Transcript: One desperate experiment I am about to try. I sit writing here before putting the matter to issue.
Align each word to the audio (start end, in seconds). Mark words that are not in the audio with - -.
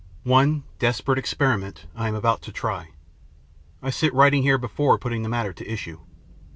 One 0.23 0.63
desperate 0.79 1.19
experiment 1.19 1.85
I 1.95 2.07
am 2.07 2.15
about 2.15 2.41
to 2.41 2.51
try. 2.51 2.87
I 3.83 3.91
sit 3.91 4.11
writing 4.15 4.41
here 4.41 4.57
before 4.57 4.97
putting 4.97 5.21
the 5.21 5.29
matter 5.29 5.53
to 5.53 5.71
issue. 5.71 5.99